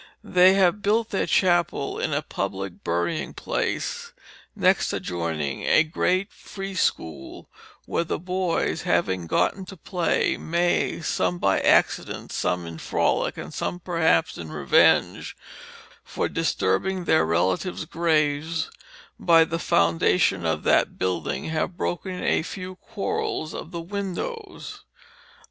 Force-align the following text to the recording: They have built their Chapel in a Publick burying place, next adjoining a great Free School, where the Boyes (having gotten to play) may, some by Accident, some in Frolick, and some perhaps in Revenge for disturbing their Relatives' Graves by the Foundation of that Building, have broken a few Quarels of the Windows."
They 0.23 0.55
have 0.55 0.81
built 0.81 1.11
their 1.11 1.27
Chapel 1.27 1.99
in 1.99 2.11
a 2.11 2.23
Publick 2.23 2.83
burying 2.83 3.35
place, 3.35 4.13
next 4.55 4.91
adjoining 4.93 5.61
a 5.61 5.83
great 5.83 6.33
Free 6.33 6.73
School, 6.73 7.47
where 7.85 8.03
the 8.03 8.17
Boyes 8.17 8.81
(having 8.81 9.27
gotten 9.27 9.63
to 9.65 9.77
play) 9.77 10.37
may, 10.37 11.01
some 11.01 11.37
by 11.37 11.59
Accident, 11.59 12.31
some 12.31 12.65
in 12.65 12.79
Frolick, 12.79 13.37
and 13.37 13.53
some 13.53 13.79
perhaps 13.79 14.39
in 14.39 14.51
Revenge 14.51 15.37
for 16.03 16.27
disturbing 16.27 17.03
their 17.03 17.23
Relatives' 17.23 17.85
Graves 17.85 18.71
by 19.19 19.43
the 19.43 19.59
Foundation 19.59 20.47
of 20.47 20.63
that 20.63 20.97
Building, 20.97 21.43
have 21.49 21.77
broken 21.77 22.23
a 22.23 22.41
few 22.41 22.75
Quarels 22.77 23.53
of 23.53 23.69
the 23.69 23.81
Windows." 23.81 24.81